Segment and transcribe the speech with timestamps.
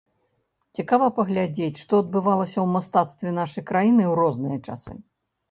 [0.77, 4.99] Цікава паглядзець, што адбывалася ў мастацтве нашай краіны ў розныя часы.